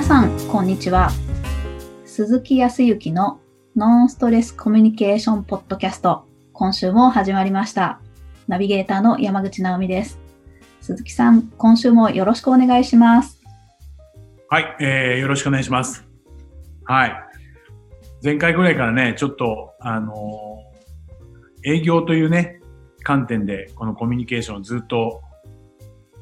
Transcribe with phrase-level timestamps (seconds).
[0.00, 1.10] 皆さん、こんにちは。
[2.06, 3.38] 鈴木康之の
[3.76, 8.00] ノンストレスコミュニケーションポッドキャスト、今週も始まりました。
[8.48, 10.18] ナビゲーターの山口直美です。
[10.80, 13.42] 鈴木さん、今週もよろしくお願いします。
[14.48, 16.02] はい、えー、よろしくお願いします。
[16.84, 17.12] はい。
[18.24, 22.62] 前回ぐらいからね、ちょっと、あのー営業というね、
[23.02, 25.20] 観点で、このコミュニケーションをずっと、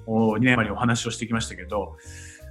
[0.04, 1.96] お2年前にお話をしてきましたけど、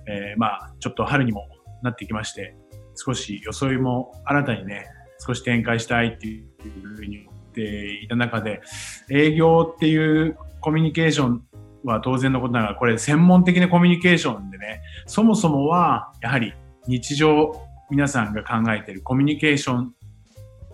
[0.08, 1.48] えーまあ、ちょっと春にも
[1.82, 2.56] なってきまして、
[2.96, 4.86] 少し装いも新たにね、
[5.26, 6.46] 少し展開したいっていう
[6.96, 8.62] ふうに言っていた中で、
[9.12, 11.44] 営業っていうコミュニケーション
[11.84, 16.54] は当然のことながら、これ専門的なコミュニケーションでね、そもそもは、やはり
[16.88, 17.54] 日常
[17.90, 19.94] 皆さんが考えているコミュニケーション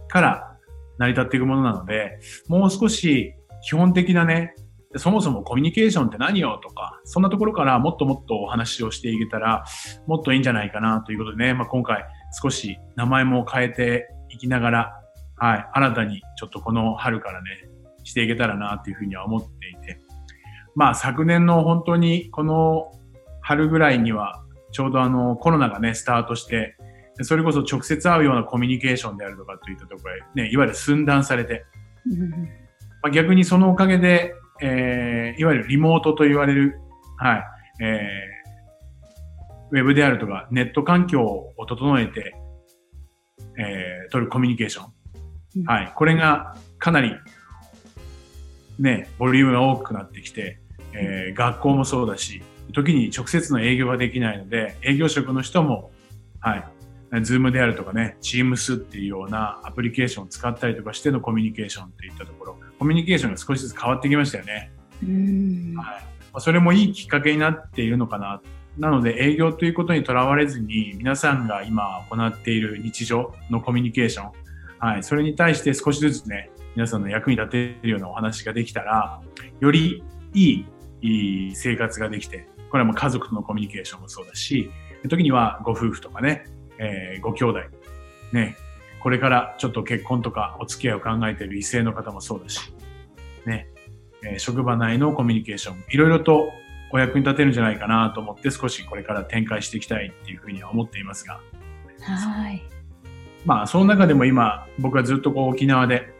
[0.07, 0.57] から
[0.97, 4.53] 成り立っていくものなので、もう少し基本的なね、
[4.97, 9.63] そもそもコミュニケーションって何よとか、そんなところからもっともっとお話をしていけたら、
[10.07, 12.05] もっといいんじゃないかなということでね、まあ、今回
[12.41, 14.93] 少し名前も変えていきながら、
[15.37, 17.49] はい、新たにちょっとこの春からね、
[18.03, 19.99] していけたらなというふうには思っていて、
[20.75, 22.91] まあ昨年の本当にこの
[23.41, 26.75] 春ぐらいには、ちょうどあのコロナがね、スタートして、
[27.17, 31.65] でそれこそ直接会うようなコミュニケーションであるとかといったところへ、ね、いわゆる寸断されて、
[33.03, 36.79] まあ、逆にそのおかげで、えー、いわゆるリモートと言われる、
[37.17, 37.43] はい、
[37.81, 42.35] えー、ウェブであるとか、ネット環境を整えて、
[43.57, 45.65] えー、取るコミュニケーション。
[45.65, 47.15] はい、これがかなり、
[48.79, 50.59] ね、ボリュームが多くなってきて、
[50.93, 52.41] えー、学校もそうだし、
[52.73, 55.91] 時に直接の営業ができないので、営業職の人も、
[56.39, 56.65] はい、
[57.21, 64.69] Zoom であるとかね、Teams っていうようなアプリケーションを使ったりとかしてのコミュニケーションっていったところ、コミュニケーションが少しずつ変わってきましたよね。
[65.01, 65.85] うんはい。
[65.85, 66.01] ま
[66.33, 68.41] あそれもいいきっかけになっているのかな。
[68.77, 74.31] なので営業ということにとらわれずに、皆さんが今行っている日常のコミュニケーション、
[74.79, 75.03] はい。
[75.03, 79.21] それに対して少しずつね、皆さんの役に立てるようなお話ができたら、
[79.61, 80.65] よりいい
[81.01, 84.69] いい生活ができて、これはもう家族とのコミュニケーションもそうだし、
[85.07, 86.43] 時にはご夫婦とかね、
[86.79, 87.59] えーご兄弟、
[88.33, 88.57] ね、
[89.03, 92.72] これからちょっと結婚とかお付き合いを考えている異性の方もそうだし、
[93.45, 93.67] ね、
[94.23, 96.51] えー職場内のコミュニケーション、いろいろと
[96.91, 101.41] お役に立てるんじゃないかなと思って少しこれから展開していきたいっていうふうには思っていますが、
[101.99, 102.61] はい。
[103.45, 106.13] まあその中でも今僕はずっとこう沖縄で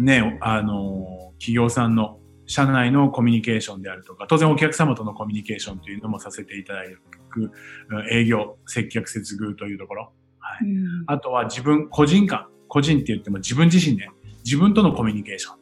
[0.00, 6.80] ね、あの、企業さんの社内のコミュニケーションであるとか、当然お客様とのコミュニケーションというのもさせていただ
[7.28, 7.52] く、
[7.90, 10.12] うん営業、接客接遇というところ。
[10.38, 10.68] はい。
[10.68, 14.08] うんあとは自分、個人間、個人って言っても自分自身で、
[14.44, 15.59] 自分とのコミュニケーション。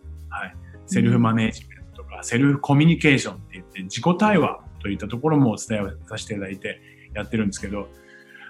[0.88, 0.94] はい。
[0.94, 6.80] セルフマネージメントとか、セルフコミュニケーションって言って、自己対話といったところもお伝えさせていただいて
[7.14, 7.88] やってるんですけど、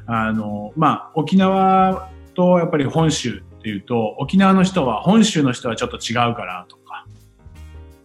[0.07, 7.07] あの、まあ、沖縄とやっぱり本州っていうと、沖縄の人は本州の人はちょっと違うからとか、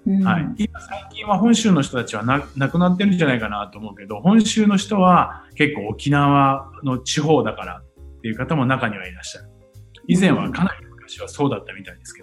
[0.06, 0.54] うんはい。
[0.58, 9.50] 今最近は本州の人たちはななくなってるんじゃないかなと思うけど、本州の人は結構沖縄の地方だからっていう方も中にはいらっしゃる。
[10.08, 12.23] 以前はかなり昔はそうだったみたいですけ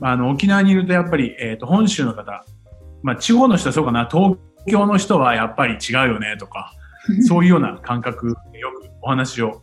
[0.00, 2.44] まあ、あの沖縄にいるとやっぱり、えー、と本州の方、
[3.02, 6.72] まあ、地方の人はそうかな、東京の人はやっぱり違うよねとか、
[7.26, 9.62] そういうような感覚でよくお話を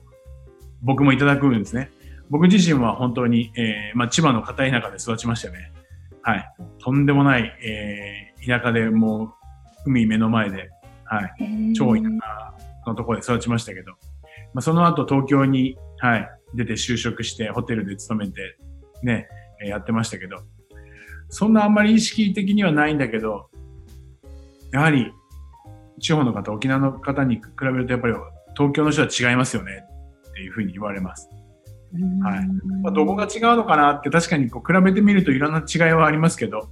[0.81, 1.92] 僕もいただくんですね。
[2.30, 5.72] 僕自身は本当に、えーまあ、千葉の片田舎で育ちましたよね。
[6.22, 6.50] はい。
[6.80, 10.69] とんでもない、えー田舎でもう海目の前で、
[11.04, 11.74] はい。
[11.74, 12.09] 超田舎
[12.86, 13.92] のところで育ちましたけど、
[14.54, 18.58] まあ、その後東京に、はい、出て就職してホテルで勤めて、
[19.04, 20.38] ね、えーやってましたけど、
[21.29, 23.50] そんなあんまり意識的にはないんだけど、
[24.72, 25.12] やはり
[26.00, 28.13] 地方の方、沖縄の方に比べるとやっぱり
[28.56, 29.84] 東京の人は違いますよね
[30.29, 31.29] っていうふうに言われます。
[31.94, 32.47] うんはい。
[32.81, 36.69] まあ、どこが違うのかなって確かにこう比べてみるといろんな違いはありますけど、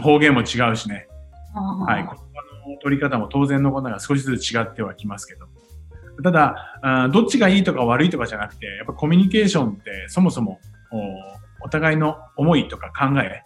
[0.00, 1.08] 方言も違うしね、
[1.54, 2.20] あはい、言葉の
[2.80, 5.46] 取り方も当然のことが少しずつ違ってはきますけど。
[6.22, 10.60] ただ、どっちがいいとか悪いとかじゃなくて、やっぱコミュニケーションってそもそも
[11.62, 13.42] おお互いの思いとか考え、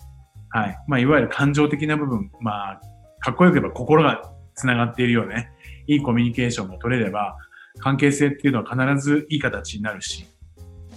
[0.50, 0.78] はい。
[0.87, 2.81] まあ、いわゆる感情的な部分、まあ、
[3.20, 5.50] かっこよく言えば心が繋がっているようね、
[5.87, 7.37] いいコミュニケーションが取れれば、
[7.78, 10.26] 関係性っていうのは必ずいい形になるし、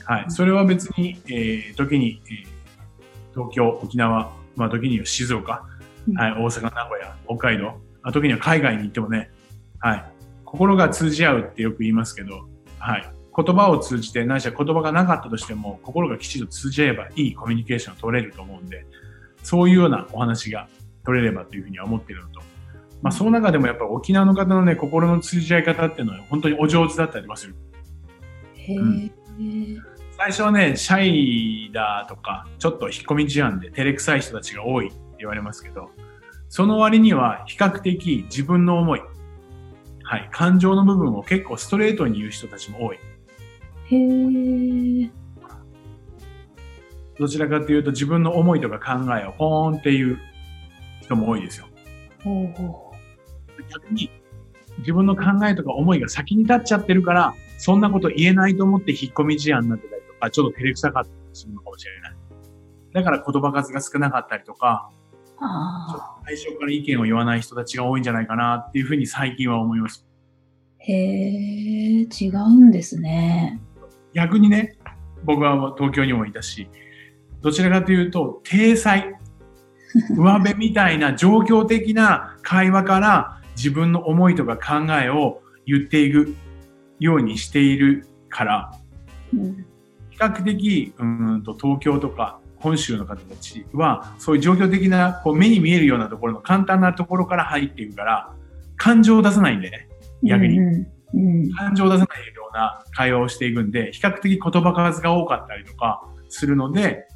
[0.06, 0.26] はい。
[0.30, 2.58] それは別に、えー時に、えー
[3.38, 5.64] 東京、沖縄、まあ、時には静岡、
[6.16, 9.30] はい、大阪、名古屋、北海道、あ時には海外に行ってもね、
[9.80, 10.06] はい、
[10.44, 12.48] 心が通じ合うってよく言いますけど、
[12.80, 13.06] はい、
[13.38, 18.86] 言葉を通じて、ないしは言葉がなかったとしても、心がきちんと通じ合えばいいコミュニケーションを取れると思うんで、
[19.44, 20.68] そういうようなお話が
[21.06, 22.42] 取れればというふうには思っているのと、
[23.04, 27.56] まあ、その中でもやっぱ沖縄の方のね、心の通じ合い方っていうのは本当にお上手だったりはする。
[28.56, 29.12] へえ、うん
[30.20, 35.92] 最初はね、シャイだとか、ちょっと引っ込み思案で照れくさい人たちが多いって言われますけど、
[36.50, 39.02] その割には比較的自分の思い、
[40.02, 43.00] はい、感情の部分を結構ストレートに言う人たちも多い。
[43.90, 45.10] へえ。
[47.20, 50.20] どちらかというと自分の思いとか考えをポーンっていう
[51.02, 51.68] 人も多いですよ。
[52.24, 52.92] ほうほ
[53.72, 54.10] 逆に
[54.80, 62.16] 自分の考えとか思いが先に立っちゃってるから、そんなこと言えないと思って引っ込み思案になってたりとか、ちょっと照れくさかったりするのかもしれない。
[62.94, 64.92] だから言葉数が少なかったりとか、
[65.40, 66.20] あ。
[66.26, 70.06] 最初から意見を言わない人たちが多いんじゃないかなっていうふうに最近は思います。
[70.80, 73.60] へえ、違うんですね。
[74.18, 74.76] 逆にね、
[75.26, 76.68] 僕は東京にもいたし、
[77.42, 79.16] どちらかというと、体裁、
[80.18, 86.36] 上辺みたいな状況的な会話から自分の思いとか考えを言っていく
[87.00, 88.72] ようにしているから、
[89.36, 89.66] うん。
[90.10, 98.34] 比較的、うーんと東京とか本州の方たちは、そういう状況的な、こう目に見えるようなところの簡単なところから入っていくから、
[98.78, 99.88] 感情を出さないんでね、
[100.24, 100.60] 逆に。
[100.60, 100.97] うんうん。
[101.58, 107.08] 感情を出さないような会話をしていくんで、比較的言葉数が多かったりとかするので、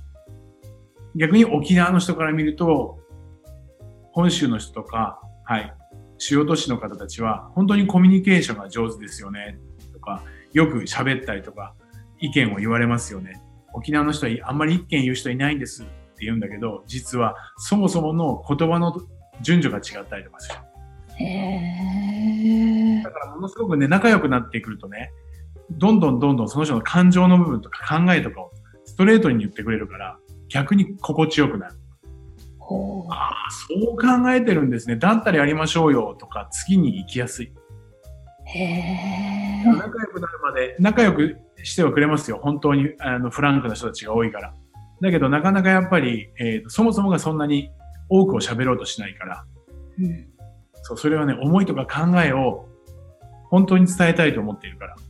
[1.15, 2.99] 逆に沖縄の人から見ると、
[4.13, 5.73] 本州の人とか、はい、
[6.17, 9.57] 主要都市の方たちは、本当にコミュニケーションが上手ですよね、
[9.93, 10.23] とか、
[10.53, 11.75] よく喋ったりとか、
[12.19, 13.41] 意見を言われますよね。
[13.73, 18.93] 沖縄の人はあんまり意見言う人いないんですって言うんだけど、実はそもそもの言葉の
[19.41, 20.55] 順序が違ったりとかする。
[21.17, 23.11] へえだ。
[23.11, 25.11] からものすごくね、仲良くなってくるとね、
[25.71, 28.51] どんどんどんどんその人の感情の部分とか考えとかを
[28.85, 30.17] ストレートに言ってくれるから、
[30.49, 31.75] 逆に心地よくなる。
[33.09, 34.95] ああ、そう考えてるんですね。
[34.95, 37.53] だったらやりましょうよとか、次に行きやすい。
[38.45, 39.63] へえ。
[39.65, 42.39] 仲良くなるまで、仲良くしてはくれますよ。
[42.41, 44.53] 本当にあのフランクな人たちが多いから。
[45.01, 47.71] だけど、なかなかやっぱり、えーとそもそもがそんなに
[48.09, 49.45] 多くを喋ろうとしないから、
[49.99, 50.27] うん。
[50.83, 52.67] そう、それはね、思いとか考えを
[53.51, 54.95] 本当に伝えたいと思っているから。
[54.95, 55.01] か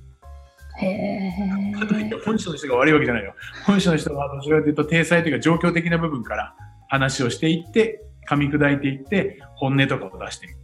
[1.85, 3.35] といって本州の人が悪いわけじゃないよ。
[3.65, 6.55] 本州の人はどちらかというと、体裁というか状況的な部分から
[6.89, 10.55] 話をしていって、噛み砕いていって、本音とかを出していく。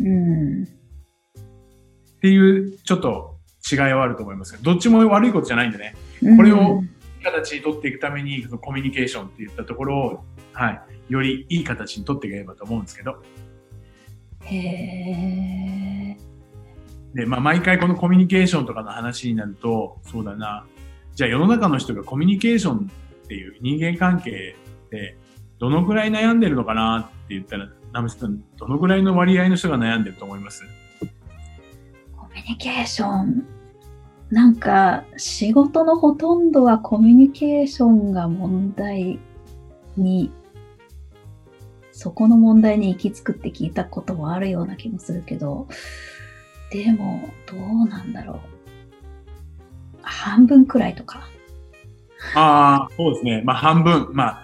[0.00, 0.62] うん。
[0.62, 0.66] っ
[2.20, 3.36] ていう、ちょっと
[3.70, 6.82] 違いはあると思いますけど、どっちも悪いことじゃないんでね、うんこれを
[7.18, 13.20] いい形に取っていくために、そのコミュニケーションっていったところを、はい、よりいい形に取っていければと思うんですけど、
[14.42, 15.87] へえ。
[17.14, 20.66] で、まあ、毎回このコミュニケーションとかの話になると、そうだな、
[21.14, 22.90] じゃあ世の中の人がコミュニケーション
[23.24, 24.56] っていう人間関係
[24.90, 25.16] で、
[25.58, 30.62] どのぐらい悩んでるのかなって言ったら、ナムさん、どのぐらいの割合の人が悩んでると思います？
[32.16, 33.46] コミュニケーション。
[34.30, 39.18] なんか、仕事のほとんどはコミュニケーションが問題
[39.96, 40.30] に、
[41.92, 45.66] そこの問題に行き着くって聞いたこともあるような気もするけど、
[46.70, 48.38] でも、どうなんだろう。
[50.02, 51.28] 半分くらいとか。
[52.34, 53.42] ああ、そうですね。
[53.44, 54.08] まあ、半分。
[54.12, 54.42] まあ、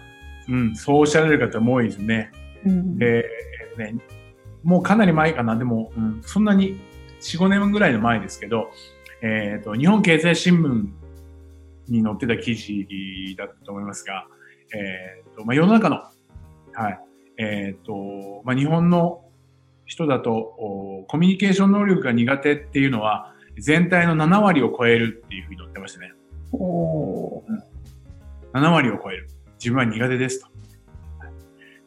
[0.48, 2.30] うん、そうおっしゃられる方も多いですね。
[2.64, 2.98] うん。
[2.98, 3.26] で、
[3.76, 4.02] えーね、
[4.62, 5.56] もうかなり前かな。
[5.56, 6.80] でも、うん、そんなに
[7.20, 8.70] 4、5年ぐらいの前ですけど、
[9.22, 10.86] えっ、と、日本経済新聞
[11.88, 14.26] に載ってた記事だったと思いますが、
[14.74, 15.96] えっ、と、まあ、世の中の、
[16.72, 17.00] はい、
[17.38, 19.23] えっ、と、まあ、日本の
[19.86, 26.12] 人だと、おコミュニケーション能力が苦手っていうのは、全体の7割を超えるっていうふうに載ってましたね。
[26.52, 27.42] おー
[28.52, 29.28] 7割を超える。
[29.58, 30.48] 自分は苦手ですと。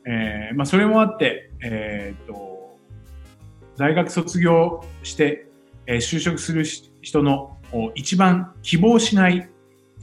[0.05, 2.77] えーまあ、それもあって、えーっと、
[3.77, 5.47] 大学卒業して、
[5.85, 9.49] えー就職するし人のお一番希望しない、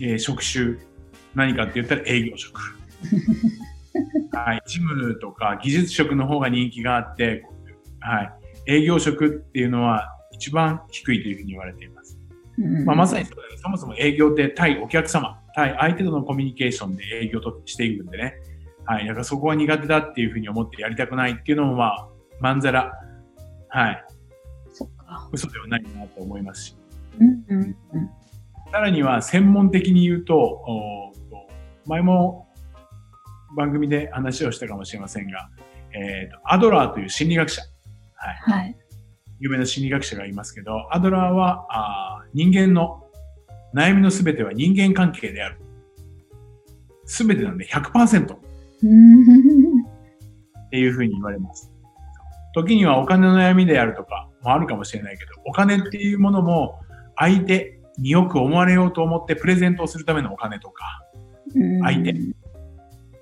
[0.01, 0.77] えー職種、
[1.35, 2.61] 何かって言ったら営業職。
[4.33, 7.47] はい、事務とか技術職の方が人気があって、
[8.05, 8.33] はい、
[8.67, 12.19] 営業職っていうのは一番低いというふうに言われています。
[12.59, 18.35] うんまあ、まさにそそもそも営業って対お客様、対相手とのコミュニケーションで営業としていくんでね。
[18.85, 19.07] はい。
[19.07, 22.09] だからそこは苦手だっていうふうに思ってやりたくないっていうのも、まあ、
[22.41, 22.93] まんざら、
[23.69, 24.05] はい。
[24.73, 25.29] そっか。
[25.33, 26.77] 嘘ではないなと思いますし。
[27.19, 28.11] うんうんうん。
[28.71, 31.13] さらには専門的に言うと、お
[31.87, 32.49] 前も
[33.57, 35.49] 番組で話をしたかもしれませんが、
[35.93, 37.63] えーと、アドラーという心理学者、
[38.25, 38.61] はい。
[38.61, 38.77] はい。
[39.41, 43.05] 有名な心理学者がいますけど、アドラーはあー人間の
[43.75, 45.59] 悩みのすべては人間関係である。
[47.05, 48.39] すべてなんで100%っ
[48.83, 49.85] うん
[50.71, 51.71] ていうふうに言われます。
[52.55, 56.81] 時にはお金の悩みであるとかもあるかもしれないけど、お金っていうものも
[57.17, 60.85] 相手によく思われようと思ってプレゼントをするためのお金とか、
[61.83, 62.15] 相手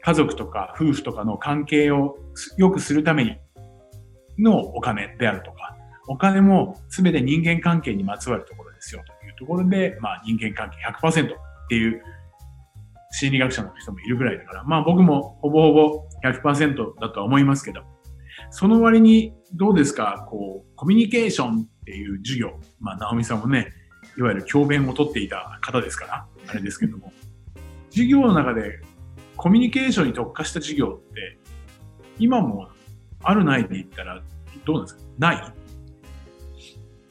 [0.05, 2.19] 家族とか夫婦とかの関係を
[2.57, 3.37] 良くするために
[4.43, 5.77] のお金であるとか、
[6.09, 11.29] お金も全て人間関係にまつわるところですよというところで、まあ人間関係100%っ
[11.69, 12.03] ていう
[13.13, 17.83] 心理学者の人もいるぐらいだから、まあ僕もほぼほぼ100%だとは思いますけど、
[18.51, 23.69] その割にどうですか、こう、コミュニケーションっていう授業、まあ直美さんもね、
[24.19, 27.13] いわゆる教鞭を取っていた方ですから、あれですけども、
[27.91, 28.81] 授業の中で
[29.37, 31.39] コミュニケーションに特化した授業って、
[32.19, 32.69] 今も
[33.23, 34.23] あるないで言ったら
[34.65, 35.03] どうなんですか？
[35.19, 35.55] ない？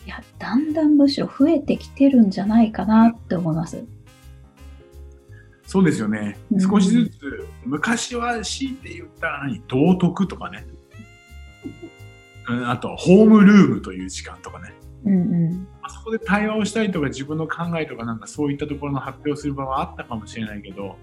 [0.06, 3.86] いや、だんだんむしろ増えてきてるんじゃないかなって思います。
[5.66, 6.38] そうですよね。
[6.60, 10.66] 少しずつ、昔は強いて言ったら何道徳とかね。
[12.66, 14.74] あと、ホームルームという時間とかね。
[15.04, 20.96] うんうん、あそこで対話をしたりとか自分の考えとかなんかそういったところの発表する場はあったかもしれないけど、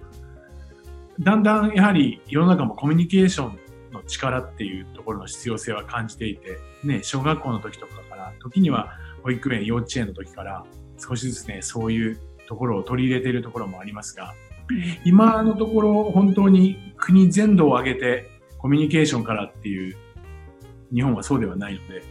[1.18, 3.58] だんだんやはり世の中もコミュニケーション
[3.92, 8.92] の力っていうところの必要性は感じていて、ね、小学校の時とかから、時には
[9.22, 10.64] 保育園、幼稚園の時から
[10.98, 14.34] 少しずつね、そういうところを取り入れているところもありますが、
[15.04, 19.96] 今のところ本当に国全土を挙げてコミュニケーションからっていう
[20.92, 22.02] 日本はそうではないので、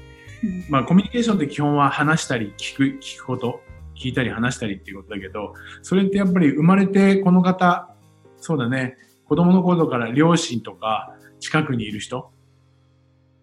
[0.69, 3.61] まあコミュニケーションって基本は話したり聞く、聞くこと、
[3.95, 7.93] 聞いたり話したりっていうことだけど、それってやっぱり生まれてこの方、
[8.37, 12.31] そうだね、子供の頃から両親とか近くにいる人、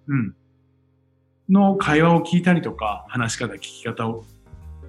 [0.07, 0.35] うん、
[1.49, 4.25] の会話を聞いたりとか、話し方、聞き方を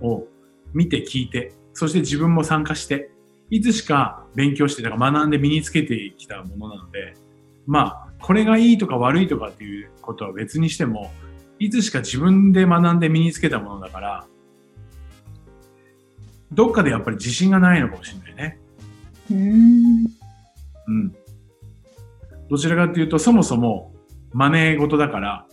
[0.01, 0.27] を
[0.73, 3.09] 見て聞いて、そして自分も参加して、
[3.49, 7.15] いつしか勉強して、だから学んで身につけてきたものなので、
[7.65, 11.11] まあ、これがいいとか悪いとかっていうことは別にしても、
[11.59, 14.27] いつしか自分で学んで身につけたものだから、
[16.51, 18.59] どっかでやっぱり自信がないのかもしれないね。
[19.31, 20.05] うん。
[20.87, 21.15] うん。
[22.49, 23.93] どちらかというと、そもそも
[24.33, 25.47] 真似事だから、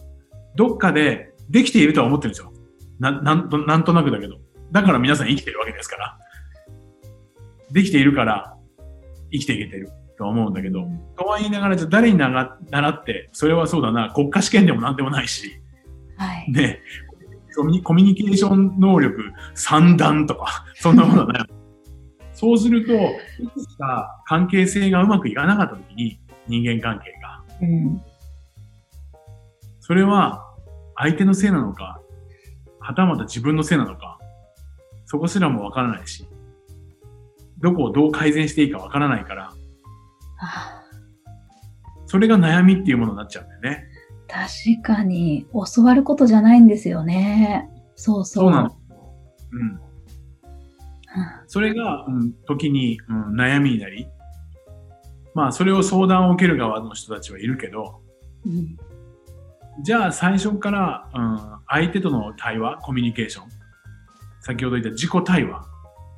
[0.57, 2.53] どっかでできているとは思ってるんですよ。
[2.99, 4.37] な、なんと、なんとなくだけど。
[4.71, 6.19] だから皆さん生きてるわけですから。
[7.71, 8.55] できているから
[9.33, 12.59] 生きていけてると思うんだけど、とは言いながら、じゃ誰に習
[12.91, 15.51] って、それはそうだな、国家試験でもなんでもないし、
[16.17, 16.81] はい、ね、
[17.55, 21.51] コミュニケーション能力三段とか、そんなものだね。
[22.33, 26.19] そうすると、いくつか関係性がうまくいかなかったときに、
[26.49, 27.43] 人間関係が。
[27.61, 28.03] うん、
[29.81, 30.49] それは、
[30.97, 32.01] 相手のせいなのか、
[32.81, 34.19] はたまた自分のせいなのか、
[35.07, 36.27] そこすらもわからないし、
[37.59, 39.53] どこをどう改善していいかわからないから、
[42.07, 43.85] それが悩みっていうものになっちゃうんだよね。
[44.29, 47.71] 確かに、教わることじゃないんですよね。
[47.95, 48.45] そうそう。
[48.45, 48.77] そうなの。
[49.53, 49.81] うん。
[51.47, 54.09] それが、うん、時に、うん、悩みになり、
[55.35, 58.01] まあ、それを相談を受ける側の人たちはいるけど、
[58.45, 58.77] うん、
[59.83, 63.49] じゃあ最初から、うん、相手との対話、コミュニケーション、
[64.41, 65.65] 先ほど言った自己対話、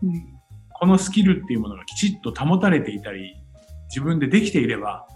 [0.03, 0.35] うん、
[0.73, 3.35] このスキルっていうものがきちっと保たれていたり、
[3.89, 5.07] 自分でできていれば、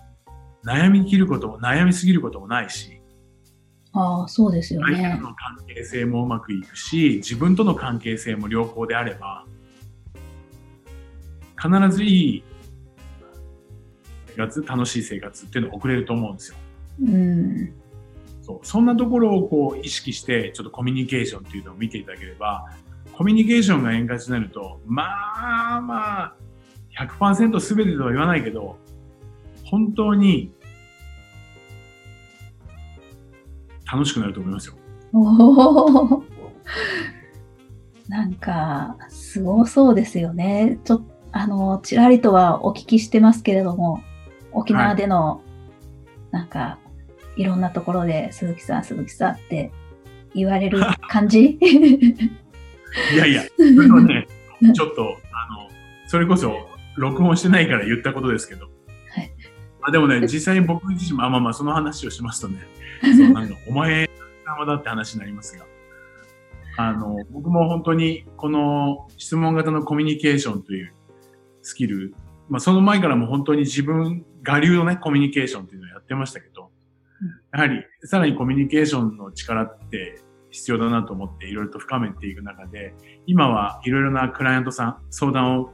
[0.64, 3.00] 悩みきることも、悩みすぎることもないし、
[3.92, 4.96] ああ、そうですよね。
[4.96, 9.44] 相手との関係性もうまくいくし、自分との関係性も良好であれば、
[11.60, 12.47] 必ずいい生
[14.38, 16.56] 活、楽しい生活っていうのを送れると思うんですよ。
[17.02, 17.72] うん。
[18.42, 18.66] そう。
[18.66, 22.70] そんなところをこう意識して、ちょっとコミュニケーションっていうのを見ていただければ、
[23.12, 25.04] コミュニケーションが円滑になると、ま
[25.76, 26.34] あまあ、
[26.98, 28.78] 100%全てとは言わないけど、
[29.64, 30.52] 本当に
[33.90, 34.74] 楽しくなると思いますよ。
[35.12, 36.22] お
[38.08, 40.78] なんか、すごそうですよね。
[40.84, 44.00] ちょっと、あの、ちらりとはお聞きしてますけれども、
[44.52, 45.42] 沖縄での、は
[46.32, 46.78] い、なんか、
[47.36, 49.70] いろんなところで、鈴木さん、鈴木さんって
[50.34, 51.58] 言われる 感じ？
[53.14, 54.26] いやいや、 それはね、
[54.74, 55.68] ちょっと、あの、
[56.06, 58.66] それこそ、録音してないから言ったことですけど。
[58.66, 59.32] はい。
[59.82, 62.58] あでもね、実際に僕自身も、あまあまあ、その話をしますとね、
[63.16, 64.10] そうなんかお前
[64.44, 65.64] 様だって話になりますが、
[66.76, 70.92] あの、僕も本当にこの質問型のコミュニケーションという
[71.62, 72.14] スキル、
[72.48, 76.70] まあその前からも本当に自分、我流のね、コミュニケーションっていうのをやってましたけど、
[77.52, 82.94] やはりさらにコミュニケーションの力って必要だなと思っていろいろと深めていく中で、
[83.26, 85.70] 今はいろいろなクライアントさん、相談を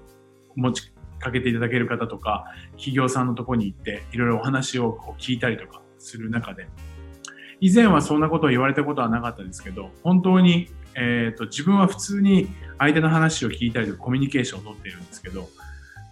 [0.56, 6.68] 持ちかけていただける方とか、企業さんのところに行っていろいろお話をこう聞いたりとかする中で、
[7.60, 15.48] 以前はそんなことを言われたことはなかったですけど、本当に、えっ、と、自分は普通に相手の話を聞いたりとかコミュニケーションを取っているんですけど、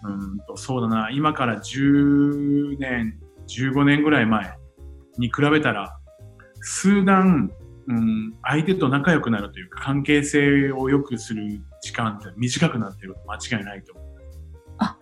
[0.03, 4.57] うんと、そうだな、今から10年、15年ぐらい前
[5.17, 5.97] に比べたら、
[6.61, 7.51] 数段、
[7.87, 14.05] うん、相手と仲良くなるというか、関係性を良くする時間って短くなってる間違いないと思う。
[14.79, 14.97] あ、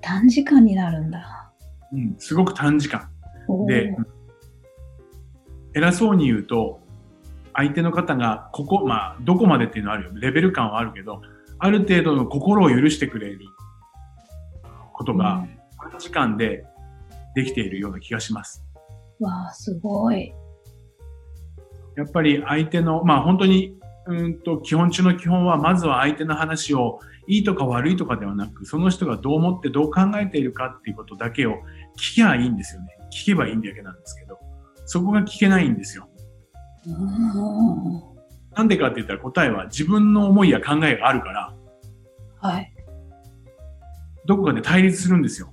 [0.00, 1.52] 短時間になるんだ。
[1.92, 3.10] うん、すごく短時間。
[3.66, 3.96] で、
[5.74, 6.80] 偉そうに言うと、
[7.54, 10.12] 相手の方が、ここ、まあ、どこまでっていうのはあるよ。
[10.14, 11.22] レベル感はあるけど、
[11.58, 13.40] ある程度の心を許してくれる
[14.98, 15.46] ことが、
[15.80, 16.64] 短時間で
[17.34, 18.64] できているような気がします。
[19.20, 20.34] わあ、すごい。
[21.96, 31.56] やっぱり相手の、まあ本当に、うんと、基本中の基本は、まずは相手の話を、いいとか悪いとかではなく、その人がどう思ってどう考えているかっていうことだけを
[31.96, 32.88] 聞きゃいいんですよね。
[33.12, 34.38] 聞けばいいんだけなんですけど、
[34.86, 36.08] そこが聞けないんですよ。
[38.56, 41.54] なんでかって言ったら答えは自分の思いや考えがあるから、
[42.40, 42.72] はい。
[44.28, 45.52] どこかで対立するんですよ。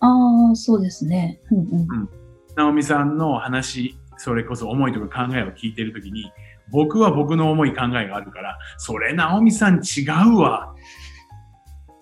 [0.00, 1.40] ああ、そうですね。
[1.50, 1.80] うんうん。
[1.80, 2.08] うん。
[2.54, 6.30] 直美さんの話、それこそ思いとか考えを聞いてるときに、
[6.70, 10.74] 僕は僕の思い考えがあるから、それ直美さん違うわ。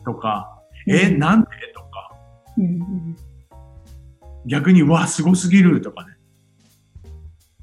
[0.05, 2.11] とか、うん、え、なんでとか、
[2.59, 3.17] うんうん、
[4.45, 6.15] 逆に、わ、すごすぎるとかね。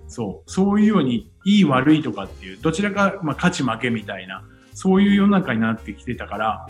[0.07, 0.49] そう。
[0.49, 6.67] そういうように、いい悪いとかっていう、どちらか、まあ、勝ち負けみたいな、そういう世の中になってきてたから、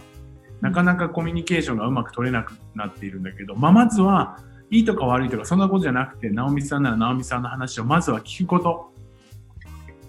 [0.64, 4.40] なかなかコミュニケーションがうまく取れなくなっているんだけど、まあ、まずは、
[4.70, 8.94] いいとか悪いとか、そんなことじゃなくて、直美さんなら直美さんの話をまずは聞くこと。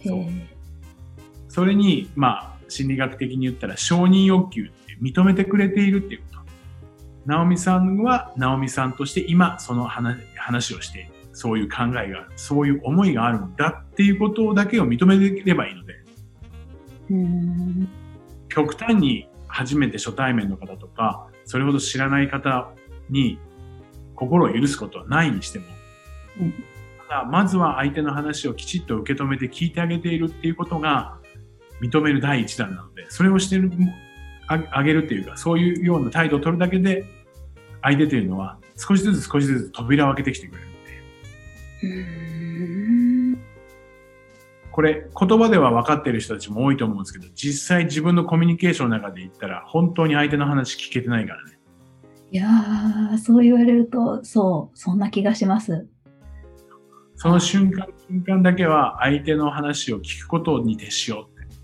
[0.06, 0.26] そう。
[1.49, 6.38] それに、まあ、心理学的に言ったら承認欲求って認めてくれているっていうこと。
[7.26, 11.10] 直美さんは直美さんとして今その話をしている。
[11.32, 12.26] そういう考えがある。
[12.36, 15.95] そういう思いがあるんだっていうことだけを認めればいいので。
[18.49, 22.73] 極端に初めて初対面の方とか、それほど知らない方
[23.08, 23.38] に
[24.17, 25.67] 心を許すことはないにしても、
[26.40, 26.52] うん、
[27.08, 31.19] ただまずは相手の話をきちっと受け止めて聞いてあげているっていうことが
[31.80, 33.71] 認める第一弾なので、それをしてる、
[34.49, 37.04] あげるっていうか、そういうような態度を取るだけで、
[37.80, 42.44] 相手というのは少しずつ少しずつ扉を開けてきてくれるんで。
[44.75, 51.60] これ、言葉では分かってる人たちも多いと思うんですけど、実際自分のコミュニケーションの中で言ったら、本当に相手の話聞けてないからね。
[52.32, 55.87] いやー、そう言われると、そう、そんな気がします。
[57.15, 61.54] その瞬間、瞬間だけは相手の話を聞くことに徹しようって。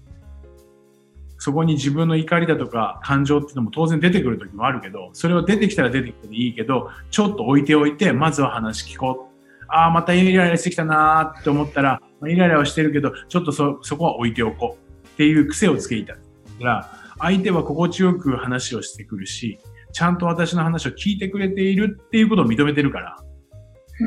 [1.38, 9.64] そこに自分の怒りだとか感情っていうのも当然出てくる時もあるけど、それを出てきたら出てきていいけど、ちょっと置いておいて、まずは話聞こう。
[9.66, 16.16] ああ、またイライラしてきたなーって思ったら、イライラはしてるけど、ちょっとそ、そこは置いておこうっていう癖をつけた
[16.60, 19.58] ら、相手は心地よく話をしてくるし、
[19.92, 23.16] ちゃんと私の話を聞いてくれているっていうことを認めてるから、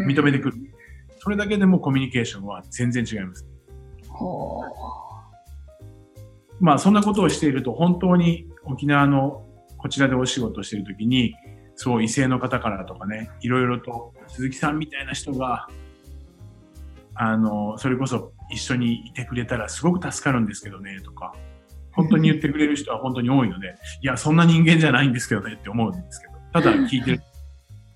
[0.08, 0.58] 認めてくる。
[1.19, 3.47] それだけでもコミュニケーションは全然違います。
[6.60, 9.45] まあそんなことをしていると本当に沖縄の
[9.78, 11.36] こちらでお仕事しているときに、
[11.76, 15.67] そう異性の方からとかね、いろいろと鈴木さんみたいな人が、
[17.15, 21.34] あの、それこそ一緒にいてくれたらすごく助かるんですけどね、とか、
[21.91, 27.26] 本当に言ってくれる人は本当に多いので、 いや、そんな人間じゃないんですけどねって思うんですけど、ただ聞いてると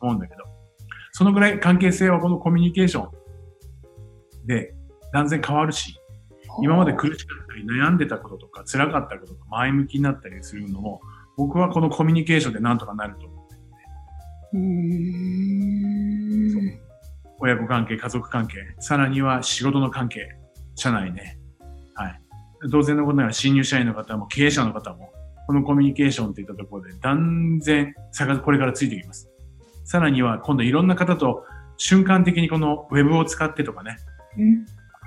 [0.01, 0.43] 思うんだけど、
[1.12, 3.12] そのぐらい関係性はこのコミュニケーション
[4.45, 4.75] で
[5.12, 5.99] 断然変わるし、
[6.62, 11.01] 今まで苦しかったり悩んでたこととか辛かったことが前向きになったりするのも、
[11.38, 13.56] 僕はこのコミュニケーションでなんとかなると思って
[14.53, 14.89] るん
[16.71, 16.87] で。
[17.39, 20.28] 親子関係、家族関係、さらには仕事の関係、
[20.76, 21.38] 社内ね。
[21.95, 22.21] はい。
[22.71, 25.12] 当然のことながら新入社員の方も経営者の方も、
[25.47, 29.30] このコミュニケーションといったところで断然差がこれからついてきます。
[29.86, 31.45] さらには今度いろんな方と
[31.78, 33.97] 瞬間的にこのウェブを使ってとかね、
[34.32, 34.45] コミ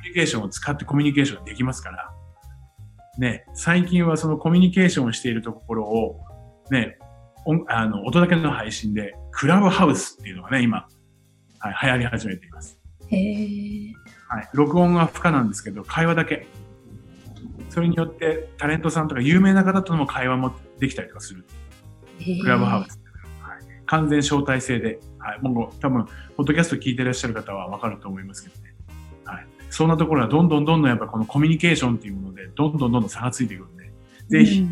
[0.06, 2.10] ュニケーションを使ってコミュニケーションできますから、
[3.18, 6.20] ね、最近はそのコミュニケーションをしているところを、
[6.70, 6.96] ね、
[7.68, 10.86] あの、音だけの配信で、クラブハウスっていうのがね、今、
[11.60, 12.78] はい、流行り始めています。
[13.10, 13.92] へー。
[14.28, 14.48] はい。
[14.54, 16.46] 録音は不可なんですけど、会話だけ。
[17.68, 21.44] それによってタレントさんとか有名な方との会話もできたりとかする。
[22.42, 22.98] クラブハウス。
[23.42, 28.74] はい、完全招待制で、はい、もう多分、ポッドキャスト聞いてらっしゃる方はわかると思いますけどね。
[29.24, 29.46] はい。
[29.68, 33.92] そんなところはどんどんどんどんやっぱこのコミュニケーションっていうもので、どんどんどんどん差がついてくるんで、
[34.28, 34.66] ぜひ、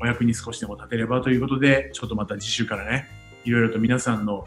[0.00, 3.08] お役に少しでも立てればということで、ちょっとまた次週からね、
[3.44, 4.46] いろいろと皆さんの、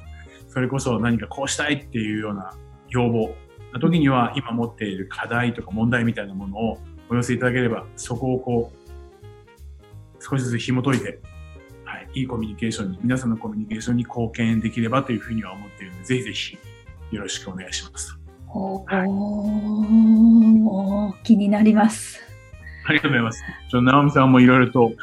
[0.55, 2.53] それこそ何かこうしたいっていうような
[2.87, 3.35] 要望、
[3.81, 6.77] 時には今持っている課題とか問題みたいなものを
[7.09, 11.19] お寄せいただければ、そこをこう、少しずつ紐解いて、
[11.83, 16.57] はい、いいコミュニケーションに、皆さんのコミュニケーションに貢献できればというふうには思っているので、ぜひぜひ
[17.11, 18.17] よろしくお願いします。
[18.47, 19.05] おは
[21.19, 22.21] い、気になります。
[22.85, 23.43] ありがとうございます。
[23.69, 24.93] ちょ、直美さんもいろいろと、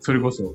[0.00, 0.54] それこそ、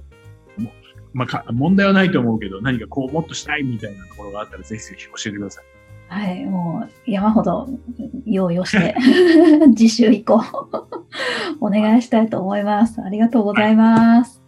[1.13, 5.63] まあ、問題はないと思うけど、何かこう、もっとしたいみたいなところがあったら、ぜひぜひ教えてください。
[6.13, 7.67] はい、もう山ほど
[8.25, 8.95] 用意をして
[9.75, 10.43] 次週以降
[11.59, 13.01] お願いしたいと思います。
[13.01, 14.43] ありがとうございます。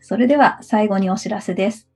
[0.00, 1.90] それでは最後にお知らせです。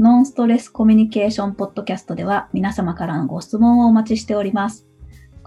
[0.00, 4.89] ノンストレスコミュニケーションポッドキャストでは皆様からのご質問をお待ちしております。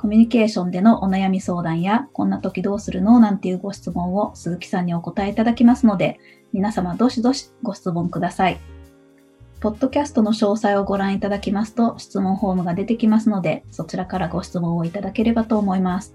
[0.03, 3.21] コミュニケーションでのお悩み相談や、こんな時どうするの？
[3.21, 6.19] なんていうご質問を鈴木さんにお答えいただきますので、
[6.51, 8.59] 皆様どしどしご質問ください。
[9.61, 16.13] ポッドキャストの詳細をご覧いただきますと、質問フォームが出てきますので、そちらからご質問をいただければと思います。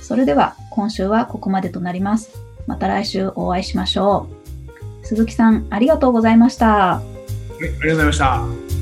[0.00, 2.30] それでは、今週はここまでとなります。
[2.68, 4.28] また来週お会いしましょ
[5.02, 5.04] う。
[5.04, 6.98] 鈴木さん、ありがとうございました。
[6.98, 7.02] あ
[7.60, 8.73] りがとうございました。